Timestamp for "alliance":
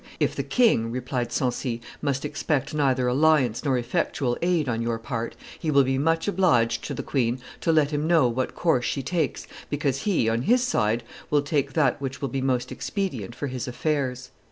3.05-3.63